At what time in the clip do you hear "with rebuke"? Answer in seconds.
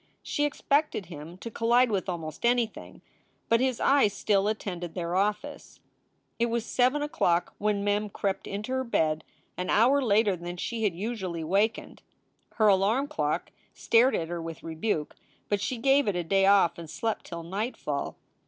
14.41-15.15